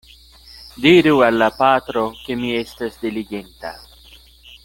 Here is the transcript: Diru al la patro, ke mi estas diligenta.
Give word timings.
Diru 0.85 1.19
al 1.25 1.37
la 1.43 1.49
patro, 1.59 2.03
ke 2.23 2.39
mi 2.41 2.51
estas 2.63 2.99
diligenta. 3.05 3.77